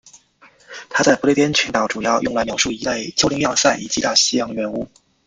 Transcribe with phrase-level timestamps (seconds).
[0.89, 4.87] 它在不列颠群岛主要用来描述一类丘陵要塞以及大西洋圆屋。